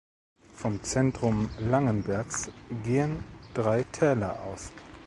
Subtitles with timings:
[0.55, 2.49] Vom Zentrum Langenbergs
[2.83, 4.71] gehen drei Täler aus.